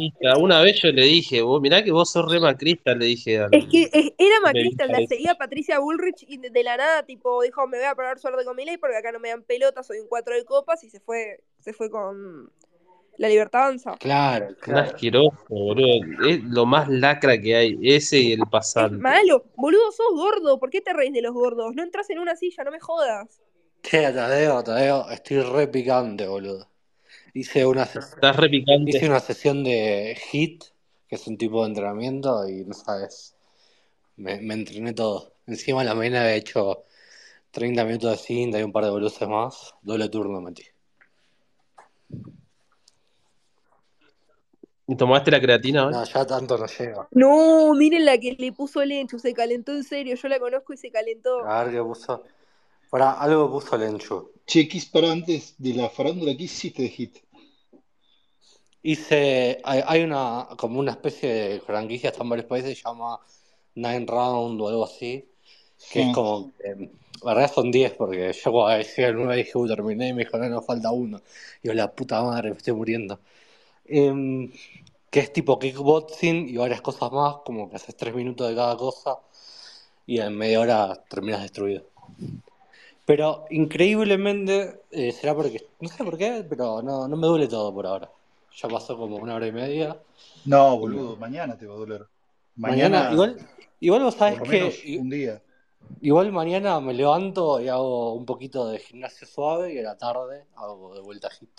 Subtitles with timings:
[0.00, 0.38] macrista.
[0.38, 3.38] Una vez yo le dije, vos, mirá que vos sos re macrista, le dije.
[3.38, 7.02] al- Es que es- era macrista, la seguía Patricia Bullrich y de, de la nada,
[7.04, 9.42] tipo, dijo, me voy a parar suerte con mi ley porque acá no me dan
[9.42, 12.52] pelota, soy un cuatro de copas y se fue, se fue con
[13.18, 13.96] la libertad avanza.
[13.98, 14.88] Claro, claro.
[14.88, 16.26] asqueroso, boludo.
[16.26, 17.78] Es lo más lacra que hay.
[17.82, 18.98] Ese y el Es pasante.
[18.98, 21.72] malo, boludo, sos gordo, ¿por qué te reís de los gordos?
[21.76, 23.40] No entras en una silla, no me jodas.
[23.82, 26.66] Che, Tadeo, Tadeo, estoy re picante, boludo.
[27.32, 28.36] Hice una, Estás
[28.86, 30.64] hice una sesión de HIT,
[31.08, 33.36] que es un tipo de entrenamiento, y no sabes,
[34.16, 35.32] me, me entrené todo.
[35.46, 36.84] Encima a la mañana había hecho
[37.50, 40.64] 30 minutos de cinta y un par de boluses más, doble turno metí.
[44.86, 45.92] ¿Y ¿Tomaste la creatina hoy?
[45.92, 47.08] No, ya tanto no llega.
[47.12, 50.76] No, miren la que le puso Lenchu, se calentó en serio, yo la conozco y
[50.76, 51.46] se calentó.
[51.46, 52.24] A ver qué puso.
[52.90, 54.32] Para, algo puso Lenchu.
[54.46, 56.36] Che, ¿qué para antes de la farándula?
[56.36, 57.18] ¿Qué hiciste de hit?
[58.82, 63.20] Hice, hay, hay una, como una especie de franquicia, está en varios países, se llama
[63.74, 65.28] Nine Round o algo así,
[65.92, 66.90] que es como, en
[67.24, 70.38] verdad son 10, porque yo cuando decía el 9 dije, "Uh, terminé, y me dijo,
[70.38, 71.20] no, nos falta uno.
[71.62, 73.20] Y yo, la puta madre, me estoy muriendo.
[73.86, 74.50] Em,
[75.10, 78.76] que es tipo kickboxing y varias cosas más, como que haces 3 minutos de cada
[78.76, 79.18] cosa,
[80.06, 81.84] y en media hora terminas destruido.
[83.06, 87.74] Pero increíblemente, eh, será porque, no sé por qué, pero no, no me duele todo
[87.74, 88.10] por ahora.
[88.56, 90.00] Ya pasó como una hora y media.
[90.44, 92.06] No, boludo, mañana te va a doler.
[92.56, 93.48] mañana, Mañana, igual,
[93.80, 95.42] igual vos sabés que, un día.
[96.00, 100.46] igual mañana me levanto y hago un poquito de gimnasio suave y a la tarde
[100.56, 101.50] hago de vuelta hit.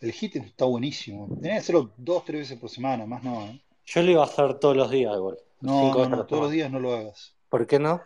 [0.00, 1.28] El hit está buenísimo.
[1.40, 3.60] Tenés que hacerlo dos, tres veces por semana, más no, ¿eh?
[3.86, 6.80] Yo lo iba a hacer todos los días igual, No, no, todos los días no
[6.80, 7.34] lo hagas.
[7.48, 8.00] ¿Por qué no?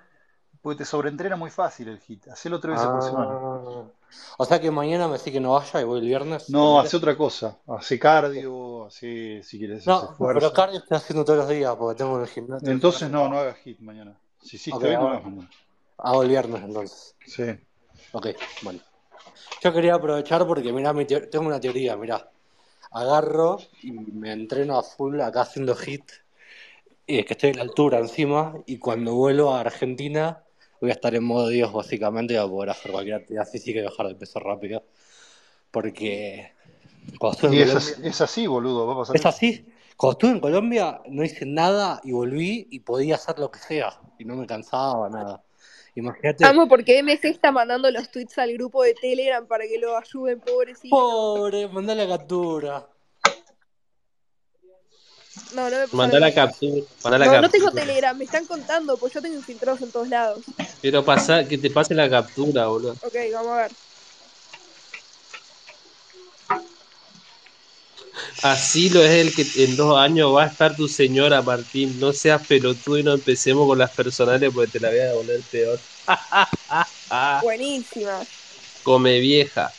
[0.60, 2.26] Porque te sobreentrena muy fácil el hit.
[2.28, 3.92] Hacelo tres veces por semana.
[4.38, 6.96] O sea que mañana me decís que no vaya y voy el viernes, No, hace
[6.96, 7.58] otra cosa.
[7.66, 10.52] Hace cardio, hace, si quieres, hacer No, pero fuerza.
[10.52, 12.70] cardio estoy haciendo todos los días porque tengo el gimnasio.
[12.70, 14.18] Entonces no, no hagas hit mañana.
[14.40, 15.50] Si hiciste Ok, hoy, no hago, hagas mañana.
[15.98, 17.16] hago el viernes entonces.
[17.26, 17.44] Sí.
[18.12, 18.28] Ok,
[18.62, 18.80] bueno.
[19.62, 22.30] Yo quería aprovechar porque, mirá, mi tengo una teoría, mirá.
[22.90, 26.04] Agarro y me entreno a full acá haciendo hit,
[27.06, 30.42] y es que estoy en la altura encima, y cuando vuelvo a Argentina
[30.80, 33.80] voy a estar en modo Dios básicamente, y voy a poder hacer cualquier actividad física
[33.80, 34.84] y bajar de peso rápido.
[35.70, 36.52] Porque
[37.18, 39.66] cuando estuve Y en es así, Colombia, es así, boludo, va a pasar es así.
[39.96, 44.00] Cuando estuve en Colombia no hice nada y volví y podía hacer lo que sea,
[44.18, 45.42] y no me cansaba nada.
[45.94, 49.96] Imagínate, Amo porque MG está mandando los tweets al grupo de Telegram para que lo
[49.96, 50.94] ayuden, pobrecito.
[50.94, 52.88] pobre, mandá la captura.
[55.54, 56.20] No, no me pasaron.
[56.20, 56.86] la captura.
[57.02, 57.86] Mandá la No, no tengo captura.
[57.86, 60.44] Telegram, me están contando, pues yo tengo infiltrados en todos lados.
[60.82, 62.92] Pero pasa, que te pase la captura, boludo.
[63.02, 63.72] Ok, vamos a ver.
[68.42, 71.98] Así lo es el que en dos años va a estar tu señora, Martín.
[71.98, 75.40] No seas pelotudo y no empecemos con las personales porque te la voy a poner
[75.50, 75.80] peor.
[77.42, 78.20] Buenísima.
[78.82, 79.72] Come vieja.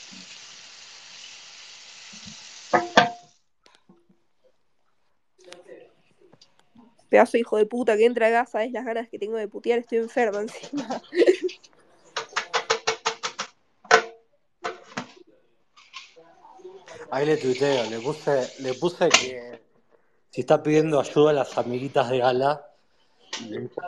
[7.10, 9.80] Pedazo de hijo de puta que entra acá, sabes las ganas que tengo de putear,
[9.80, 11.02] estoy enferma encima.
[17.12, 19.62] Ahí le tuiteo, le puse, le puse que
[20.30, 22.66] si está pidiendo ayuda a las amiguitas de Gala,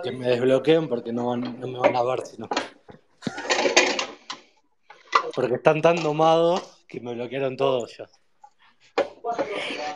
[0.03, 2.49] que me desbloqueen porque no, van- no me van a ver si no.
[5.35, 8.09] Porque están tan domados que me bloquearon todos ya.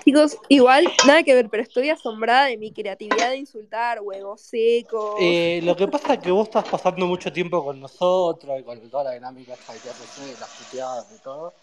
[0.05, 5.11] Chicos, igual, nada que ver, pero estoy asombrada de mi creatividad de insultar, huevos secos.
[5.19, 8.89] Eh, lo que pasa es que vos estás pasando mucho tiempo con nosotros y con
[8.89, 11.53] toda la dinámica esta de las puteadas y todo.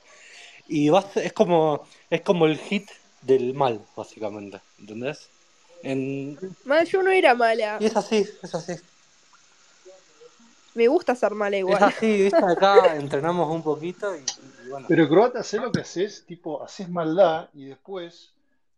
[0.67, 5.31] Y vas, es como, es como el hit del mal, básicamente, ¿entendés?
[5.83, 7.79] En- Mal, yo no era mala.
[7.81, 8.73] y es así, es así.
[10.75, 11.83] Me gusta ser mala Es igual.
[11.83, 14.21] así, viste, acá entrenamos un poquito y,
[14.65, 14.89] y bueno.
[14.89, 18.32] Pero croata, haces lo que haces, tipo, haces maldad y después,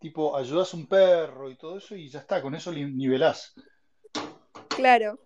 [0.05, 3.55] tipo, ayudas a un perro y todo eso y ya está, con eso nivelás.
[4.69, 5.19] Claro.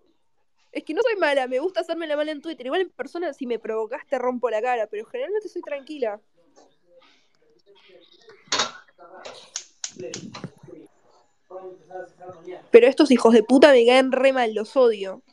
[0.71, 2.65] Es que no soy mala, me gusta hacerme la mala en Twitter.
[2.65, 6.21] Igual en persona, si me provocas, te rompo la cara, pero generalmente soy tranquila.
[12.71, 15.23] Pero estos hijos de puta me caen re mal, los odio.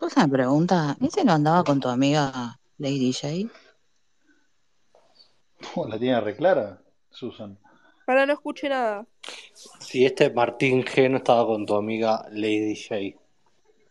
[0.00, 3.52] Una pregunta, ¿ese no andaba con tu amiga Lady J?
[5.74, 6.80] Oh, la tiene reclara,
[7.10, 7.58] Susan.
[8.08, 9.06] Para no escuche nada.
[9.80, 12.94] Si este Martín G no estaba con tu amiga Lady J.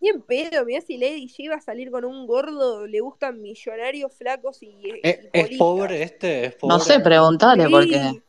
[0.01, 3.39] Ni en pedo, mirá si Lady J va a salir con un gordo, le gustan
[3.39, 6.45] millonarios, flacos y, y ¿Es, es pobre este?
[6.45, 6.73] ¿Es pobre?
[6.73, 7.71] No sé, preguntale, Sí.
[7.71, 8.21] porque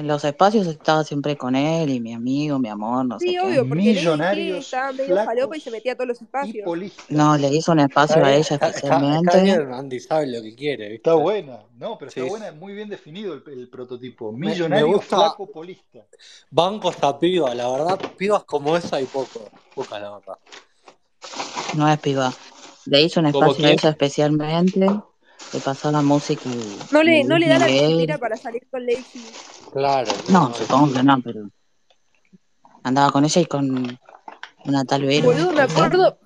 [0.00, 3.36] En los espacios estaba siempre con él y mi amigo, mi amor, no sé Sí,
[3.36, 3.46] qué.
[3.46, 6.72] obvio, porque Lady G Millonarios, estaba medio falopa y se metía a todos los espacios.
[7.10, 9.42] No, le hizo un espacio a ella está, está- está especialmente.
[9.42, 13.34] bien, Andy sabe lo que quiere, Está buena, no, pero está buena, muy bien definido
[13.34, 14.32] el, el prototipo.
[14.32, 15.98] me, me Millonario, gusta flaco, polista.
[16.50, 20.38] bancos a piba, la verdad, pibas como esa hay poco, pocas la verdad.
[21.76, 22.32] No es piba.
[22.86, 24.86] Le hizo un ¿Cómo espacio a ella especialmente.
[25.52, 28.82] Le pasaba música y, No y le, no le da la billetera para salir con
[28.86, 29.02] G.
[29.72, 31.48] Claro, No, no, supongo que no, pero
[32.82, 33.98] andaba con ella y con
[34.64, 36.18] una tal Vero, Boludo, me acuerdo,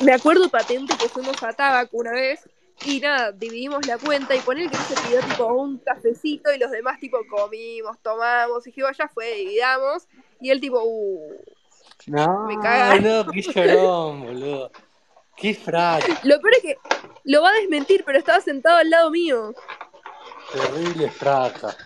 [0.00, 2.48] me acuerdo patente que fuimos a Tabaco una vez
[2.84, 6.70] y nada, dividimos la cuenta y poner que se pidió tipo un cafecito y los
[6.70, 10.08] demás tipo comimos, tomamos y dije, ya fue, dividamos
[10.40, 11.36] y él tipo, uh,
[12.06, 13.00] me no, caga.
[13.00, 14.70] no, qué llorón, boludo.
[15.36, 16.78] Qué frac, Lo peor es que
[17.24, 19.54] lo va a desmentir, pero estaba sentado al lado mío.
[20.52, 21.76] terrible fraca.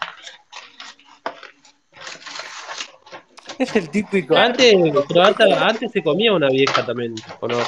[3.59, 4.37] Es el típico.
[4.37, 4.75] Antes,
[5.09, 7.59] pero antes, antes se comía una vieja también, ¿o no?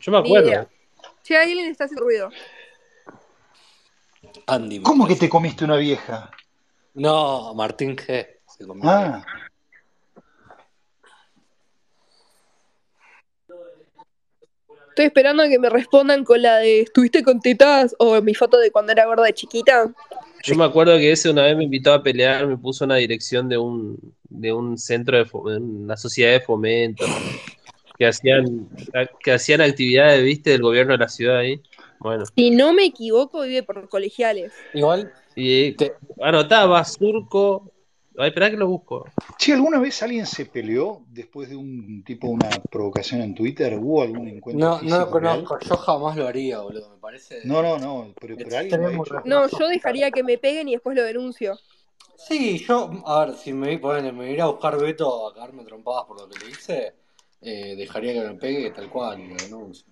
[0.00, 0.66] Yo me acuerdo.
[1.22, 2.30] Che, alguien está haciendo ruido.
[4.46, 6.30] Andy, ¿Cómo que te comiste una vieja?
[6.94, 8.26] No, Martín G.
[8.46, 9.22] Se comió Ah,
[14.96, 17.94] Estoy esperando a que me respondan con la de ¿estuviste con tetas?
[17.98, 19.92] o mi foto de cuando era gorda de chiquita.
[20.42, 23.46] Yo me acuerdo que ese una vez me invitó a pelear, me puso una dirección
[23.50, 23.98] de un,
[24.30, 25.28] de un centro de
[25.58, 27.04] una sociedad de fomento,
[27.98, 28.70] que hacían,
[29.22, 31.60] que hacían actividades, viste, del gobierno de la ciudad ahí.
[31.98, 34.54] Bueno, Si no me equivoco, vive por colegiales.
[34.72, 37.70] Igual, y te, anotaba Surco.
[38.18, 39.04] Ay, esperá que lo busco.
[39.36, 43.78] Che, ¿alguna vez alguien se peleó después de un tipo una provocación en Twitter?
[43.78, 45.58] ¿Hubo algún encuentro no, no lo conozco.
[45.60, 46.90] Yo jamás lo haría, boludo.
[46.90, 49.22] Me parece No, no, no, pero, pero alguien lo ha extremo hecho.
[49.26, 51.58] No, yo dejaría que me peguen y después lo denuncio.
[52.16, 55.66] Sí, yo, a ver, si me, ponele, me iría a buscar Beto a cagarme a
[55.66, 56.94] trompadas por lo que le hice,
[57.42, 59.86] eh, dejaría que me pegue tal cual y lo denuncio.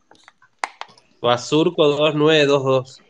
[1.20, 3.02] Basurco 2922.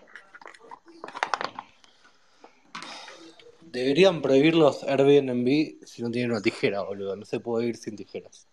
[3.75, 7.17] Deberían prohibir los Airbnb si no tienen una tijera, boludo.
[7.17, 8.47] No se puede ir sin tijeras.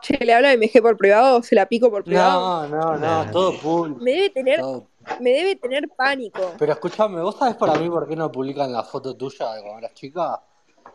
[0.00, 2.68] Che, ¿le habla de MG por privado o se la pico por privado?
[2.68, 4.00] No, no, no, todo público.
[4.00, 4.86] Me debe tener, Todo.
[5.18, 6.52] me debe tener pánico.
[6.56, 9.78] Pero escúchame, ¿vos sabés para mí por qué no publican la foto tuya de cuando
[9.78, 10.40] eras chica?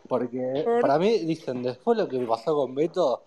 [0.08, 3.24] Porque Por- para mí dicen, después lo que pasó con Beto,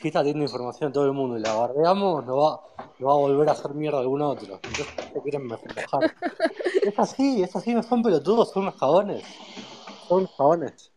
[0.00, 2.60] si está teniendo información de todo el mundo y la bardeamos, no va,
[2.98, 4.60] no va a volver a hacer mierda a algún otro.
[4.66, 6.14] Entonces se quieren mojar.
[6.82, 9.22] Es así, es así, no son pelotudos, son unos cagones.
[10.08, 10.90] Son unos cagones.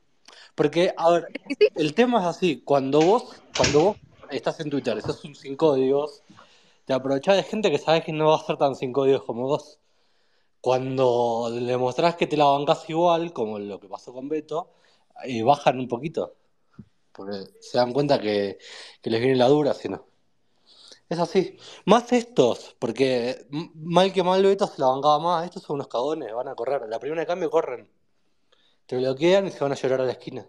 [0.56, 1.28] Porque, a ver,
[1.76, 3.98] el tema es así, cuando vos, cuando vos
[4.30, 6.24] estás en Twitter, sos un sin códigos,
[6.86, 9.44] te aprovechás de gente que sabes que no va a ser tan sin códigos como
[9.44, 9.80] vos.
[10.62, 14.70] Cuando le mostrás que te la bancás igual, como lo que pasó con Beto,
[15.26, 16.36] eh, bajan un poquito.
[17.14, 18.58] Porque se dan cuenta que,
[19.04, 20.06] les viene la dura, si no.
[21.10, 21.58] Es así.
[21.86, 23.46] Más estos, porque
[23.76, 25.46] mal que mal Beto se la bancaba más.
[25.46, 26.82] Estos son unos cagones, van a correr.
[26.90, 27.88] La primera de cambio corren.
[28.88, 30.46] Te bloquean y se van a llorar a la esquina.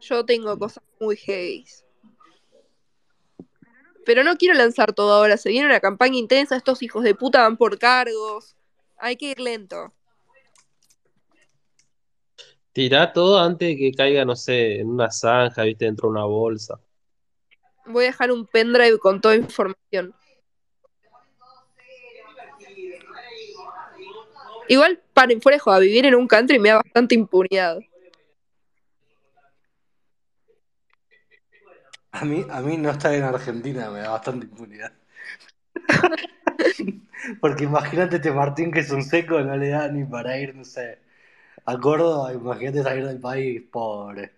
[0.00, 1.66] yo tengo cosas muy heavy.
[4.04, 5.36] Pero no quiero lanzar todo ahora.
[5.36, 6.56] Se viene una campaña intensa.
[6.56, 8.56] Estos hijos de puta van por cargos.
[8.98, 9.92] Hay que ir lento.
[12.72, 16.24] Tirá todo antes de que caiga, no sé, en una zanja, viste, dentro de una
[16.24, 16.80] bolsa.
[17.86, 20.14] Voy a dejar un pendrive con toda información.
[24.68, 27.80] Igual, paren, fuera joda, vivir en un country me da bastante impunidad.
[32.12, 34.92] A mí, a mí no estar en Argentina me da bastante impunidad.
[37.40, 40.64] Porque imagínate este Martín que es un seco, no le da ni para ir, no
[40.64, 40.98] sé,
[41.64, 44.32] a Córdoba, imagínate salir del país, pobre.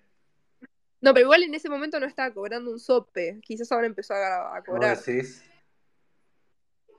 [1.01, 3.41] No, pero igual en ese momento no estaba cobrando un sope.
[3.43, 4.97] Quizás ahora empezó a, a ¿Vos cobrar.
[4.99, 5.45] decís?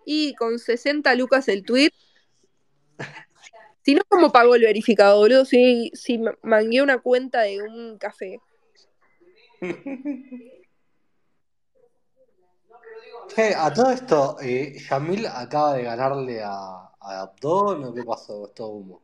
[0.05, 1.91] Y con 60 lucas el tweet.
[3.82, 5.46] Si no, ¿cómo pagó el verificado, boludo?
[5.46, 8.39] Si, si ma- mangué una cuenta de un café.
[13.34, 18.48] Che, a todo esto, eh, Yamil acaba de ganarle a, a Abdón, ¿o qué pasó?
[18.48, 19.02] Es todo humo.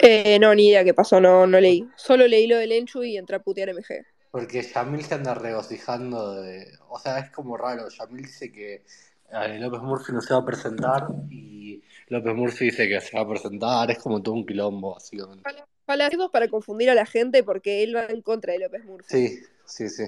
[0.00, 1.88] Eh, no, ni idea qué pasó, no, no leí.
[1.96, 4.04] Solo leí lo del Enchu y entré a putear MG.
[4.30, 6.66] Porque Yamil se anda regocijando de...
[6.88, 7.88] O sea, es como raro.
[7.88, 8.84] Yamil dice que
[9.32, 13.22] eh, López Murphy no se va a presentar y López Murphy dice que se va
[13.22, 13.90] a presentar.
[13.90, 15.42] Es como todo un quilombo, básicamente.
[15.84, 19.08] Palabras para confundir a la gente porque él va en contra de López Murphy.
[19.08, 20.04] Sí, sí, sí.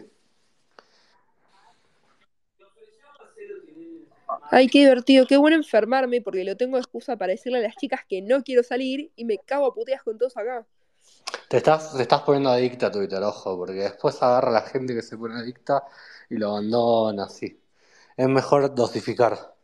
[4.54, 7.74] Ay, qué divertido, qué bueno enfermarme porque lo tengo de excusa para decirle a las
[7.74, 10.66] chicas que no quiero salir y me cago a puteas con todos acá.
[11.48, 14.94] Te estás, te estás poniendo adicta a Twitter, ojo, porque después agarra a la gente
[14.94, 15.84] que se pone adicta
[16.28, 17.58] y lo abandona así.
[18.14, 19.54] Es mejor dosificar.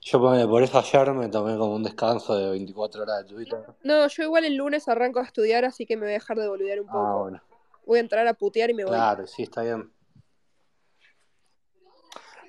[0.00, 3.64] Yo por eso ayer me tomé como un descanso de 24 horas de Twitter.
[3.84, 6.48] No, yo igual el lunes arranco a estudiar, así que me voy a dejar de
[6.48, 7.20] boludear un Ah, poco.
[7.22, 7.40] bueno.
[7.86, 8.92] Voy a entrar a putear y me voy.
[8.92, 9.93] Claro, sí, está bien.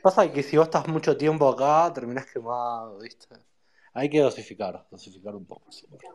[0.06, 3.36] Pasa que si vos estás mucho tiempo acá, terminás quemado, ¿viste?
[3.92, 6.08] Hay que dosificar, dosificar un poco siempre.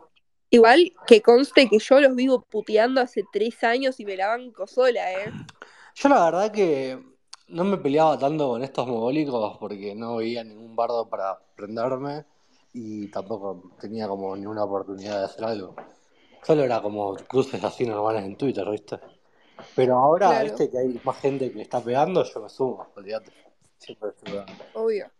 [0.49, 4.65] Igual que conste que yo los vivo puteando hace tres años y me la banco
[4.65, 5.33] sola, ¿eh?
[5.95, 7.03] Yo la verdad que
[7.49, 12.23] no me peleaba tanto con estos mogólicos porque no veía ningún bardo para prenderme
[12.71, 15.75] y tampoco tenía como ninguna oportunidad de hacer algo.
[16.43, 19.01] Solo era como cruces así normales en Twitter, ¿viste?
[19.75, 20.43] Pero ahora, Claro.
[20.45, 20.71] ¿viste?
[20.71, 23.50] Que hay más gente que le está pegando, yo me sumo, olvídate.
[24.73, 25.11] Obvio.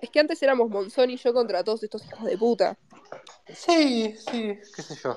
[0.00, 2.78] Es que antes éramos Monzón y yo contra todos estos hijos de puta.
[3.54, 5.16] Sí, sí, qué sé yo.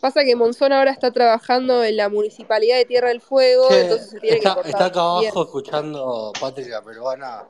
[0.00, 4.20] Pasa que Monzón ahora está trabajando en la Municipalidad de Tierra del Fuego, entonces se
[4.20, 5.30] tiene está, que está acá bien.
[5.30, 7.48] abajo escuchando Patria Peruana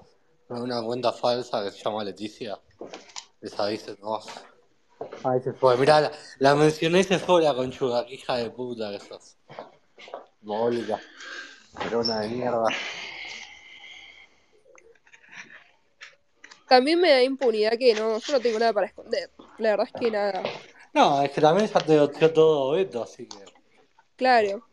[0.61, 2.59] una cuenta falsa que se llama Leticia.
[3.41, 4.27] Les aviso nomás.
[5.25, 5.77] Ahí se fue.
[5.77, 8.07] Mirá, la, la mencioné y se fue la conchuda.
[8.07, 9.37] Qué hija de puta que sos.
[10.43, 11.01] Mogólica.
[11.79, 12.65] Perona de mierda.
[16.69, 19.31] También me da impunidad que no, yo no tengo nada para esconder.
[19.59, 20.43] La verdad es que nada.
[20.95, 23.45] No, es que también ya te dio todo Beto, así que.
[24.17, 24.67] Claro.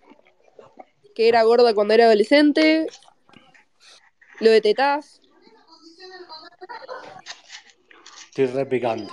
[1.13, 2.87] Que era gorda cuando era adolescente.
[4.39, 5.21] Lo de tetás.
[8.29, 9.11] Estoy re picante.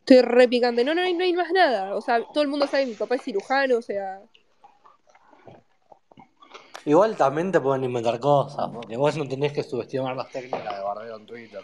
[0.00, 0.84] Estoy re picante.
[0.84, 1.94] No, no hay, no hay más nada.
[1.94, 4.20] O sea, todo el mundo sabe que mi papá es cirujano, o sea.
[6.84, 10.82] Igual también te pueden inventar cosas, porque vos no tenés que subestimar las técnicas de
[10.82, 11.62] bardeo en Twitter.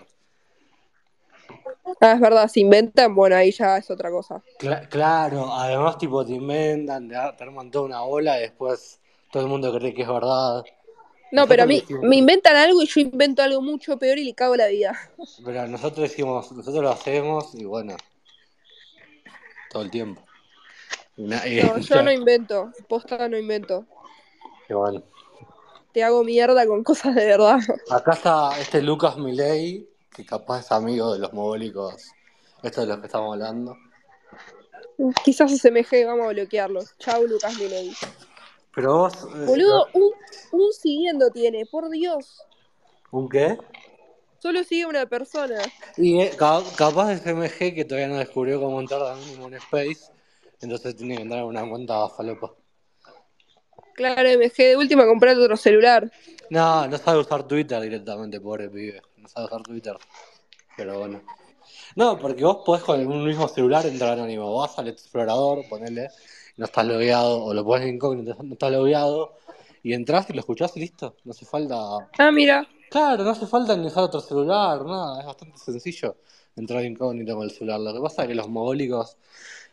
[2.01, 4.43] Ah, es verdad, se inventan, bueno, ahí ya es otra cosa.
[4.59, 9.49] Cla- claro, además tipo te inventan, te arman toda una bola y después todo el
[9.49, 10.65] mundo cree que es verdad.
[11.33, 14.35] No, pero a mí me inventan algo y yo invento algo mucho peor y le
[14.35, 14.97] cago la vida.
[15.45, 17.97] Pero nosotros decimos, nosotros lo hacemos y bueno,
[19.71, 20.23] todo el tiempo.
[21.17, 22.73] Y na- y- No, yo no invento.
[22.89, 23.87] Posta no invento.
[24.69, 25.03] Y bueno.
[25.93, 27.59] Te hago mierda con cosas de verdad.
[27.91, 32.13] Acá está este Lucas Milei, que capaz es amigo de los mogólicos,
[32.63, 33.77] esto de los que estamos hablando.
[35.25, 36.81] Quizás asemeje, vamos a bloquearlo.
[36.99, 37.93] Chau, Lucas Milei.
[38.75, 40.11] Pero vos, eh, Boludo, un,
[40.53, 42.43] un siguiendo tiene, por Dios.
[43.11, 43.59] ¿un qué?
[44.39, 45.61] Solo sigue una persona.
[45.97, 50.13] Y eh, ca- capaz es MG que todavía no descubrió cómo entrar mínimo en Space,
[50.61, 52.53] entonces tiene que entrar en una cuenta falopa.
[53.97, 56.11] Claro, MG, de última comprar otro celular.
[56.51, 59.03] No, no sabe usar Twitter directamente, pobre pibe.
[59.17, 59.97] No sabe usar Twitter.
[60.77, 61.23] Pero bueno.
[61.97, 64.55] No, porque vos podés con un mismo celular entrar anónimo.
[64.55, 66.09] Vas al explorador, ponele,
[66.59, 69.39] no estás logueado, o lo pones en incógnito, no estás logueado,
[69.83, 71.17] y entras y lo escuchás y listo.
[71.25, 71.77] No hace falta.
[72.19, 72.69] Ah, mira.
[72.91, 75.21] Claro, no hace falta ni usar otro celular, nada.
[75.21, 76.17] Es bastante sencillo
[76.55, 77.81] entrar incógnito con el celular.
[77.81, 79.17] Lo que pasa es que los mogólicos,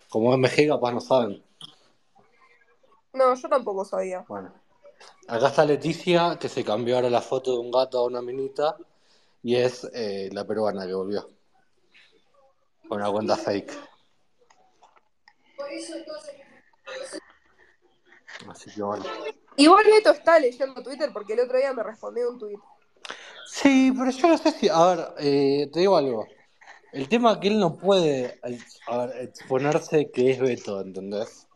[0.10, 1.44] como MG, capaz no saben.
[3.14, 4.26] No, yo tampoco sabía.
[4.28, 4.52] Bueno,
[5.28, 8.76] acá está Leticia, que se cambió ahora la foto de un gato a una minita,
[9.44, 11.30] y es eh, la peruana que volvió.
[12.88, 13.72] Con una cuenta fake.
[18.50, 19.06] Así que bueno.
[19.56, 22.60] Igual Beto está leyendo Twitter porque el otro día me respondió un tweet.
[23.48, 24.70] Sí, pero yo no sé si.
[24.70, 26.28] A ver, eh, te digo algo.
[26.92, 28.40] El tema es que él no puede
[28.88, 31.48] a ver, exponerse que es Beto, ¿entendés?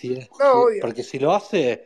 [0.00, 0.80] Si No, si- obvio.
[0.80, 1.84] porque si lo hace,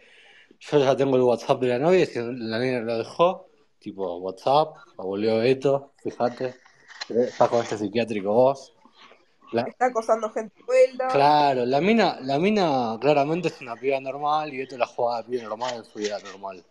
[0.61, 4.17] yo ya tengo el WhatsApp de la novia y si la niña lo dejó, tipo
[4.19, 6.55] WhatsApp, volvió Beto, fíjate,
[7.09, 8.75] está con este psiquiátrico vos.
[9.53, 11.09] La- Está acosando gente vuelta.
[11.09, 15.29] claro, la mina, la mina claramente es una piba normal y Beto la juega de
[15.29, 16.63] piba normal en su vida normal.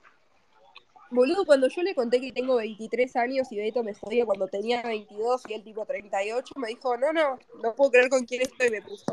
[1.13, 4.81] Boludo, cuando yo le conté que tengo 23 años y Beto me jodía cuando tenía
[4.81, 8.69] 22 y él tipo 38, me dijo, no, no, no puedo creer con quién estoy,
[8.69, 9.03] me puso.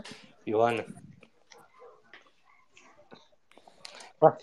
[0.44, 0.84] Y bueno.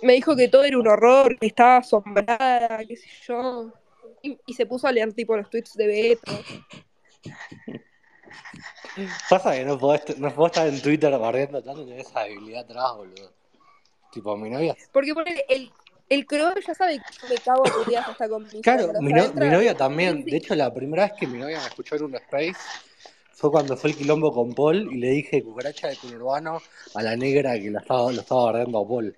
[0.02, 3.72] Me dijo que todo era un horror, que estaba asombrada, qué sé yo.
[4.22, 6.32] Y, y se puso a leer tipo los tweets de Beto.
[9.30, 12.62] Pasa que no podés, no podés estar en Twitter barriendo tanto y tenés esa habilidad
[12.64, 13.32] atrás, boludo.
[14.12, 14.76] Tipo, mi novia.
[14.94, 15.70] Porque ponele, el,
[16.08, 19.34] el Crow ya sabe que yo me cago a puteadas hasta con mi Claro, no-
[19.34, 20.24] mi novia también.
[20.24, 22.56] De hecho, la primera vez que mi novia me escuchó en un space
[23.34, 26.62] fue cuando fue el quilombo con Paul y le dije cucaracha de conurbano
[26.94, 29.16] a la negra que la estaba, lo estaba bardeando a Paul.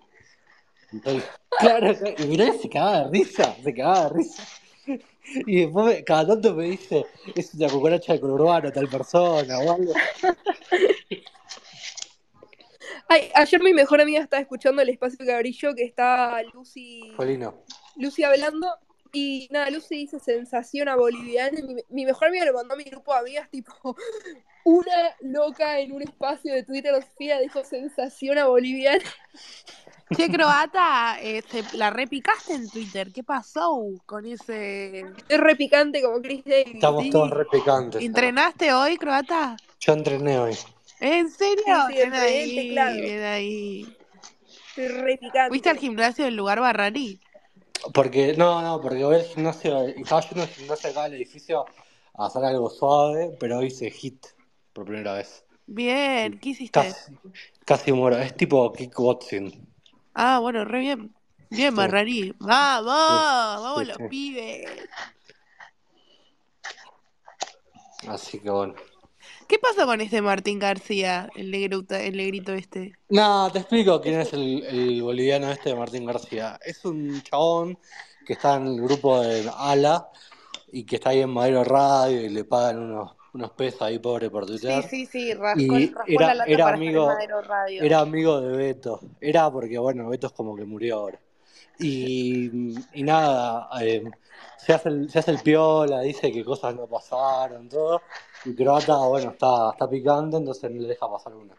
[0.92, 1.24] Entonces,
[1.60, 4.44] claro, y mirá, se cagaba de risa, se cagaba de risa.
[5.46, 9.72] Y después me- cada tanto me dice, es una cucaracha de conurbano, tal persona o
[9.74, 9.94] algo.
[13.10, 17.14] Ay, ayer mi mejor amiga estaba escuchando el espacio que abrí yo, que está Lucy,
[17.16, 17.64] Polino.
[17.96, 18.68] Lucy hablando.
[19.14, 21.58] Y nada, Lucy dice sensación a boliviana.
[21.62, 23.74] Mi, mi mejor amiga lo mandó a mi grupo de amigas, tipo,
[24.68, 29.04] una loca en un espacio de Twitter, Sofía, dijo sensación a boliviana.
[30.14, 33.12] Che, croata, eh, te- la repicaste en Twitter.
[33.14, 35.06] ¿Qué pasó con ese...?
[35.30, 36.76] Es re picante como Chris Davis.
[36.76, 37.10] Estamos sí.
[37.12, 38.02] todos re picantes.
[38.02, 39.56] ¿Entrenaste hoy, croata?
[39.80, 40.58] Yo entrené hoy.
[41.00, 41.76] ¿En serio?
[41.88, 42.96] Sí, bien ahí, teclado.
[42.96, 43.98] bien ahí.
[44.76, 45.50] Es re picante.
[45.50, 47.22] ¿Fuiste al gimnasio del lugar Barrani?
[47.94, 51.66] Porque, no, no, porque voy al gimnasio, y estaba yendo al gimnasio acá al edificio
[52.16, 54.26] a hacer algo suave, pero hice hit
[54.78, 55.44] por primera vez.
[55.66, 56.80] Bien, ¿qué hiciste?
[56.80, 57.12] Casi,
[57.66, 58.20] casi muero.
[58.20, 59.68] Es tipo kickboxing.
[60.14, 61.16] Ah, bueno, re bien.
[61.50, 61.76] Bien, Sí.
[61.78, 62.34] Barrani.
[62.38, 62.86] ¡Vamos!
[63.64, 64.04] ¡Vamos sí, los sí.
[64.08, 64.70] pibes!
[68.08, 68.76] Así que bueno.
[69.48, 72.94] ¿Qué pasó con este Martín García, el negrito, el negrito este?
[73.10, 76.60] No, te explico quién es el, el boliviano este de Martín García.
[76.64, 77.80] Es un chabón
[78.26, 80.08] que está en el grupo de Ala
[80.72, 84.30] y que está ahí en Madero Radio y le pagan unos, unos pesos ahí pobre
[84.30, 84.84] por tuitear.
[84.84, 87.08] sí, sí, rascó, Y rascó era- la lata era para amigo-
[87.48, 87.84] Radio.
[87.84, 89.00] Era amigo de Beto.
[89.22, 91.20] Era porque, bueno, Beto es como que murió ahora.
[91.80, 94.04] Y, y nada, eh,
[94.58, 98.02] se, hace el, se hace el piola, dice que cosas no pasaron, todo.
[98.46, 101.54] Y Croata, bueno, está, está picante, entonces no le deja pasar una.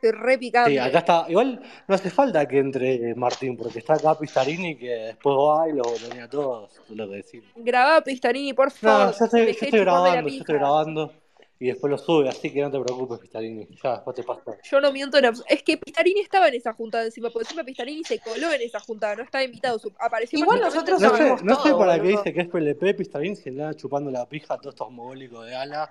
[0.00, 0.70] Es re picante.
[0.70, 1.26] Sí, acá está.
[1.28, 5.72] Igual no hace falta que entre Martín, porque está acá Pistarini que después va y
[5.72, 7.48] los botonea a todos, lo que decimos.
[7.56, 9.06] Grabá Pistarini, por favor.
[9.06, 11.12] No, yo estoy, yo estoy grabando, yo estoy grabando
[11.60, 13.66] y después lo sube, así que no te preocupes, Pistarini.
[13.82, 14.56] Ya, después te paso.
[14.62, 18.04] Yo no miento en Es que Pistarini estaba en esa juntada encima, porque encima Pistarini
[18.04, 19.80] se coló en esa juntada, no estaba invitado.
[19.98, 23.50] Apareció Igual nosotros No sé, no sé para qué dice que es PLP, Pistarín se
[23.50, 25.90] le anda chupando la pija a todos estos mogólicos de ala,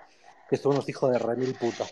[0.49, 1.85] que son unos hijos de remil puta.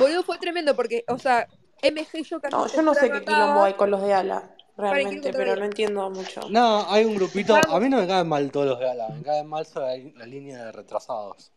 [0.00, 1.46] Boludo, fue tremendo porque, o sea,
[1.82, 4.50] MG y yo casi No, yo no sé qué quilombo hay con los de Ala,
[4.76, 6.40] realmente, pero no entiendo mucho.
[6.50, 9.22] No, hay un grupito, a mí no me caen mal todos los de ala, me
[9.22, 11.52] caen mal sobre la línea de retrasados.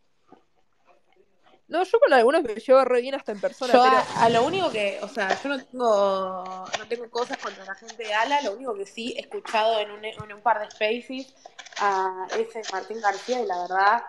[1.68, 4.30] No, yo con algunos me llevo re bien hasta en persona, Yo pero a, a
[4.30, 8.14] lo único que, o sea, yo no tengo, no tengo cosas contra la gente de
[8.14, 11.34] Ala, lo único que sí he escuchado en un, en un par de spaces
[11.80, 14.04] a ese Martín García y la verdad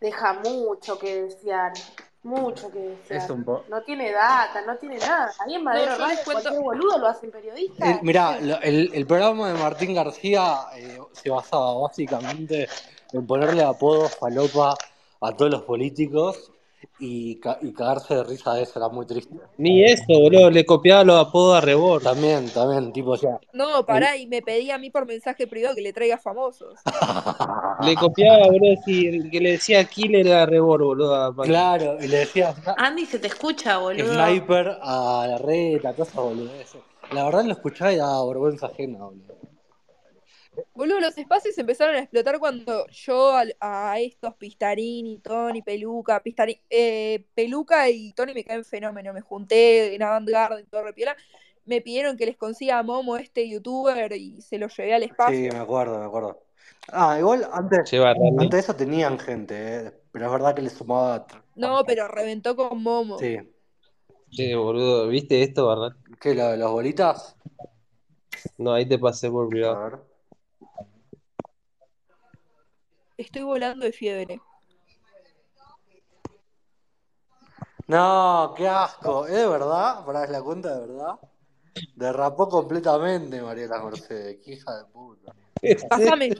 [0.00, 1.72] deja mucho que desear,
[2.24, 3.22] mucho que desear.
[3.22, 5.32] Es un po- No tiene data, no tiene nada.
[5.38, 7.90] Ahí en Madero les cuento- cualquier boludo lo hacen periodista.
[7.90, 12.68] El- mirá, lo- el, el programa de Martín García eh, se basaba básicamente
[13.12, 14.74] en ponerle apodos falopa
[15.20, 16.50] a todos los políticos
[16.98, 19.34] y, ca- y cagarse de risa de eso, era muy triste.
[19.58, 22.02] Ni eso, boludo, le copiaba los apodos a Rebord.
[22.02, 25.74] También, también, tipo, o sea, no, pará, y me pedía a mí por mensaje privado
[25.74, 26.78] que le traiga famosos.
[27.84, 31.34] Le copiaba, boludo, si- que le decía Killer a Rebord, boludo.
[31.42, 34.04] claro, y le decía "Sna- Andy se te escucha, boludo.
[34.14, 36.80] sniper a la reta, todas esas boludeces.
[37.12, 39.34] La verdad lo escuchaba y daba vergüenza ajena, boludo.
[40.74, 47.24] Boludo, los espacios empezaron a explotar cuando yo a, estos Pistarini, Tony, Peluca, Pistarini, eh,
[47.34, 49.12] Peluca y Tony me caen fenómeno.
[49.12, 51.16] Me junté en Avantgarde y todo repiola.
[51.64, 55.08] Me pidieron que les consiga a Momo este youtuber y se lo llevé al Sí,
[55.08, 55.52] espacio.
[55.52, 56.40] me acuerdo, me acuerdo.
[56.88, 61.26] Ah, igual antes, antes de eso tenían gente, eh, pero es verdad que le sumaba.
[61.56, 63.18] No, pero reventó con Momo.
[63.18, 63.38] Sí.
[64.30, 65.96] Che, boludo, ¿viste esto, verdad?
[66.20, 67.36] ¿Qué, lo de los bolitas?
[68.58, 69.84] No, ahí te pasé por A privado.
[69.84, 70.13] ver.
[73.16, 74.40] Estoy volando de fiebre.
[77.86, 79.26] No, qué asco.
[79.26, 80.04] ¿Es de verdad?
[80.04, 81.18] ¿Para la cuenta de verdad?
[81.94, 84.38] Derrapó completamente Mariela Mercedes.
[84.42, 85.34] Qué hija de puta.
[85.88, 86.34] Pásame.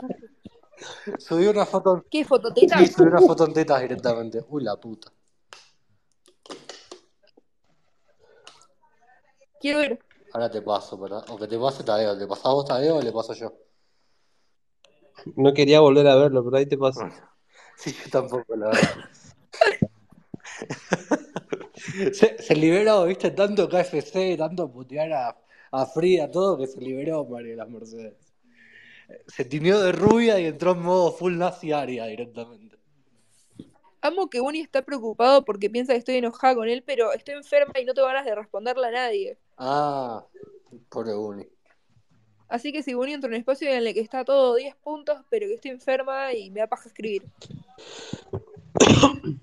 [1.19, 2.05] Subí una foto.
[2.11, 2.25] ¿Qué?
[2.25, 4.45] Sí, subí una foto en tetas directamente.
[4.49, 5.13] Uy, la puta.
[9.61, 9.99] Quiero ver.
[10.33, 11.25] Ahora te paso, ¿verdad?
[11.31, 12.15] O que te pase Tadeo.
[12.15, 13.53] ¿Le pasás vos Tadeo o le paso yo?
[15.37, 17.01] No quería volver a verlo, pero ahí te paso.
[17.77, 19.11] Sí, yo tampoco, la verdad.
[22.13, 25.37] se, se liberó, viste, tanto KFC, tanto putear a,
[25.73, 28.33] a Frida, todo que se liberó Mariela Mercedes.
[29.27, 32.79] Se tiñó de rubia y entró en modo full nazi aria directamente.
[34.01, 37.73] Amo que Uni está preocupado porque piensa que estoy enojada con él, pero estoy enferma
[37.81, 39.39] y no tengo ganas de responderle a nadie.
[39.57, 40.25] Ah,
[40.91, 41.47] pobre Uni.
[42.49, 45.19] Así que si Uni entra en un espacio en el que está todo 10 puntos,
[45.31, 47.25] pero que estoy enferma y me da paja escribir.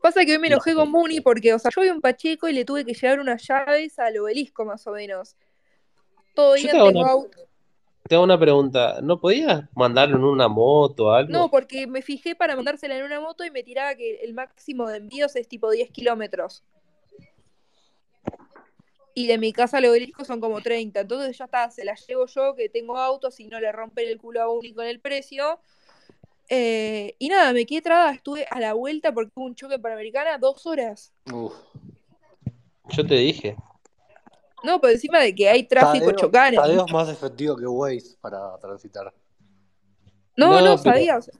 [0.00, 2.52] Pasa que hoy me enojé con Muni porque, o sea, yo vi un Pacheco y
[2.52, 5.36] le tuve que llevar unas llaves al obelisco más o menos.
[6.34, 7.38] Todo día tengo una- auto.
[8.08, 9.00] Te hago una pregunta.
[9.00, 11.30] ¿No podías mandarlo en una moto o algo?
[11.30, 14.88] No, porque me fijé para mandársela en una moto y me tiraba que el máximo
[14.88, 16.64] de envíos es tipo 10 kilómetros.
[19.14, 21.00] Y de mi casa al obelisco son como 30.
[21.00, 24.18] Entonces ya está, se las llevo yo que tengo auto, si no le rompen el
[24.18, 25.60] culo a Uni con el precio.
[26.48, 30.38] Eh, y nada, me quedé trabada, estuve a la vuelta porque hubo un choque Panamericana
[30.38, 31.12] dos horas.
[31.32, 31.52] Uf.
[32.90, 33.56] Yo te dije.
[34.64, 36.60] No, por encima de que hay tráfico Tadeo, chocando.
[36.62, 39.12] Tadeo es más efectivo que Waze para transitar.
[40.36, 41.16] No, No, no, pero- sabía.
[41.18, 41.34] o sea,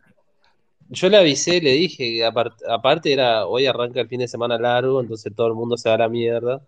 [0.89, 4.59] Yo le avisé, le dije que apart- aparte era hoy arranca el fin de semana
[4.59, 6.61] largo, entonces todo el mundo se va a la mierda.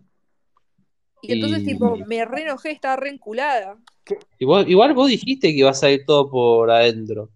[1.29, 3.79] Y entonces, Y- tipo, me re enojé, estaba re enculada.
[4.39, 7.31] Igual vos dijiste que ibas a ir todo por adentro.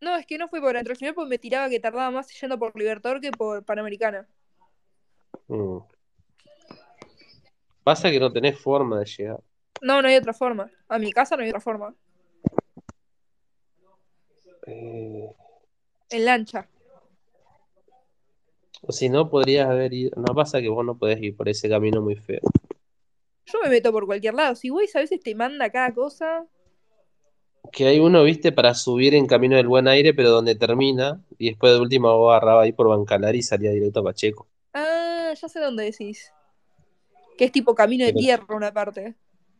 [0.00, 2.28] No, es que no fue por adentro, al final porque me tiraba que tardaba más
[2.40, 4.26] yendo por Libertador que por Panamericana.
[5.48, 5.78] Mm.
[7.84, 9.40] Pasa que no tenés forma de llegar.
[9.80, 10.70] No, no hay otra forma.
[10.88, 11.94] A mi casa no hay otra forma.
[14.66, 15.30] Eh,
[16.10, 16.68] En lancha.
[18.86, 20.10] o si no, podrías haber ido.
[20.16, 22.40] No pasa que vos no podés ir por ese camino muy feo.
[23.46, 24.54] Yo me meto por cualquier lado.
[24.54, 26.46] Si Waze a veces te manda cada cosa.
[27.72, 31.48] Que hay uno, viste, para subir en Camino del Buen Aire, pero donde termina, y
[31.48, 34.46] después de última vos agarraba ahí por Bancalar y salía directo a Pacheco.
[34.72, 36.30] Ah, ya sé dónde decís.
[37.38, 39.14] Que es tipo camino de Pero- tierra una parte.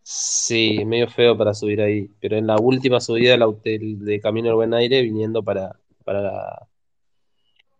[0.06, 4.48] Sí, medio feo para subir ahí, pero en la última subida del hotel de Camino
[4.48, 6.68] del Buen Aire viniendo para, para la,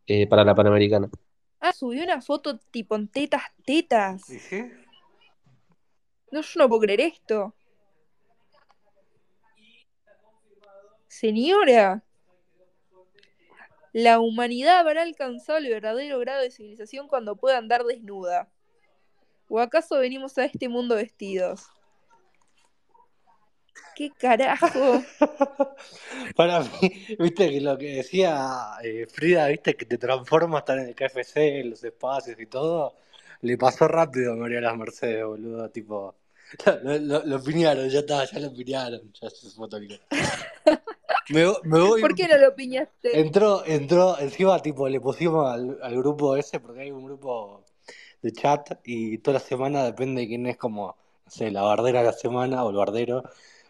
[0.07, 1.11] eh, para la Panamericana.
[1.61, 4.29] Ah, subió una foto tipo en tetas, tetas.
[4.31, 4.62] ¿Y sí?
[6.35, 7.55] No, yo no puedo creer esto.
[11.07, 12.03] Señora,
[13.92, 18.51] la humanidad habrá alcanzado el verdadero grado de civilización cuando pueda andar desnuda.
[19.49, 21.68] ¿O acaso venimos a este mundo vestidos?
[23.94, 25.05] ¿Qué carajo?
[26.35, 30.88] Para mí, viste que lo que decía eh, Frida, viste que te transforma estar en
[30.88, 32.97] el KFC, en los espacios y todo,
[33.42, 36.16] le pasó rápido a María las Mercedes, boludo, tipo,
[36.83, 39.49] lo, lo, lo piñaron, ya está, ya lo piñaron, ya se
[41.29, 43.19] Me, me voy, ¿Por qué no lo piñaste?
[43.19, 47.64] entró, entró, encima tipo le pusimos al, al grupo ese, porque hay un grupo
[48.23, 52.01] de chat y toda la semana depende de quién es como, no sé, la bardera
[52.01, 53.23] de la semana o el bardero,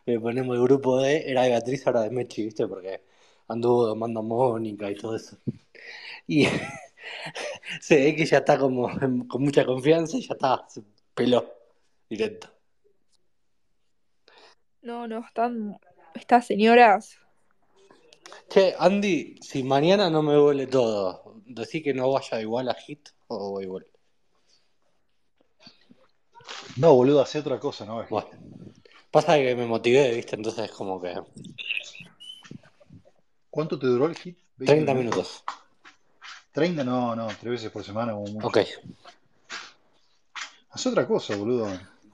[0.06, 2.66] le ponemos el grupo de, era de Beatriz, ahora de Mechi, ¿viste?
[2.66, 3.02] Porque
[3.48, 5.36] anduvo domando a Mónica y todo eso.
[6.26, 6.46] Y
[7.80, 8.90] se ve que ya está como
[9.28, 10.82] con mucha confianza y ya está, se
[11.14, 11.52] peló
[12.08, 12.53] directo.
[14.84, 15.80] No, no, están.
[16.14, 17.18] Estas señoras.
[18.48, 23.08] Che, Andy, si mañana no me duele todo, ¿decís que no vaya igual a Hit
[23.28, 23.86] o voy igual?
[26.76, 28.04] No, boludo, hace otra cosa, ¿no?
[28.08, 28.28] Bueno,
[29.10, 30.36] pasa que me motivé, ¿viste?
[30.36, 31.14] Entonces como que
[33.48, 34.36] ¿Cuánto te duró el hit?
[34.58, 35.44] ¿20 30 minutos.
[36.54, 36.84] ¿30?
[36.84, 38.46] No, no, tres veces por semana como mucho.
[38.48, 38.58] Ok.
[40.70, 41.68] Hace otra cosa, boludo.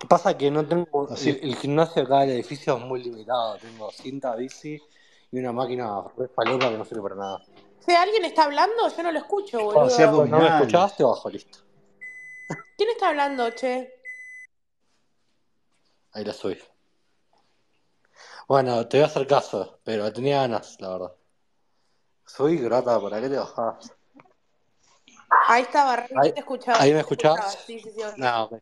[0.09, 1.09] Pasa que no tengo.
[1.11, 1.31] Así.
[1.31, 3.59] El, el gimnasio acá del edificio es muy limitado.
[3.59, 4.81] Tengo cinta bici
[5.31, 7.43] y una máquina re falopa que no sirve para nada.
[7.87, 10.27] Si alguien está hablando, yo no lo escucho, Oh, boludo.
[10.27, 11.03] ¿No me escuchaste?
[11.05, 11.59] Bajo, listo.
[12.77, 13.93] ¿Quién está hablando, che?
[16.13, 16.59] Ahí la subí.
[18.49, 21.13] Bueno, te voy a hacer caso, pero tenía ganas, la verdad.
[22.27, 23.93] Subí, grata, ¿para qué te bajás?
[25.47, 26.81] Ahí estaba, Ahí- te escuchaba.
[26.81, 27.33] ahí me te escuchás.
[27.39, 28.03] escuchaba, Sí, sí, sí.
[28.17, 28.55] No, ok,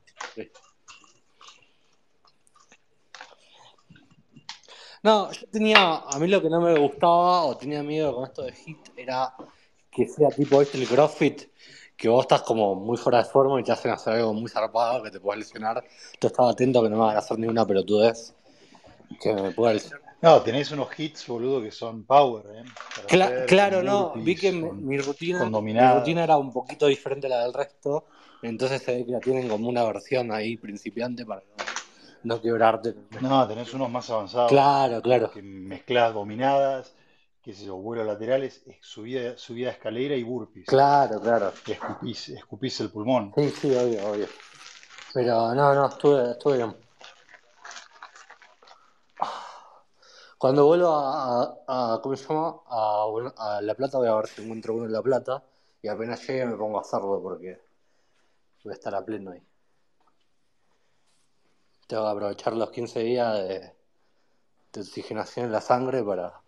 [5.02, 8.42] No, yo tenía, a mí lo que no me gustaba o tenía miedo con esto
[8.42, 9.32] de HIT era
[9.90, 11.42] que sea tipo este el CrossFit,
[11.96, 15.02] que vos estás como muy fuera de forma y te hacen hacer algo muy zarpado
[15.02, 15.82] que te puedes lesionar.
[16.20, 18.34] Yo estaba atento que no me van a hacer ninguna pelotudez
[19.20, 20.08] que me pueda lesionar.
[20.20, 22.64] No, tenés unos hits, boludo, que son power, ¿eh?
[23.08, 27.28] Cla- claro, no, vi que mi, con- mi rutina, mi rutina era un poquito diferente
[27.28, 28.06] a la del resto,
[28.42, 31.64] entonces se ve que la tienen como una versión ahí principiante para no,
[32.22, 32.94] no quebrarte.
[33.20, 34.50] No, tenés unos más avanzados.
[34.50, 35.30] Claro, claro.
[35.30, 36.94] Que mezclás dominadas,
[37.42, 40.66] qué sé yo, vuelos laterales, es- subida, subida de escalera y burpees.
[40.66, 41.52] Claro, claro.
[41.66, 43.32] Escupís, escupís el pulmón.
[43.36, 44.26] Sí, sí, obvio, obvio.
[45.14, 46.76] Pero no, no, estuve, estuve bien.
[50.38, 52.60] Cuando vuelvo a, a- a- ¿cómo se llama?
[52.68, 55.42] A, a La Plata voy a ver si encuentro uno en La Plata
[55.82, 57.60] y apenas llegue me pongo a hacerlo porque
[58.62, 59.42] voy a estar a pleno ahí.
[61.88, 63.72] Tengo que aprovechar los 15 días de,
[64.72, 66.40] de oxigenación en la sangre para...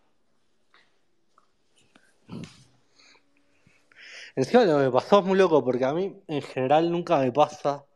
[4.37, 7.33] Encima lo que me pasó es muy loco, porque a mí en general nunca me
[7.33, 7.87] pasa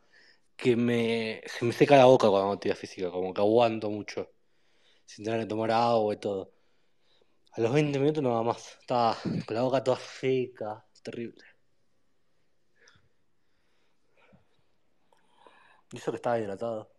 [0.57, 4.31] que me, se me seca la boca cuando hago actividad física, como que aguanto mucho,
[5.05, 6.51] sin tener que tomar agua y todo.
[7.53, 11.45] A los 20 minutos nada más, estaba con la boca toda seca, terrible.
[15.93, 16.94] Y que estaba hidratado.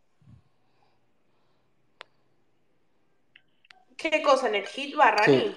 [4.11, 4.47] ¿Qué cosa?
[4.49, 5.31] ¿En el hit va, Sí.
[5.31, 5.55] Rani?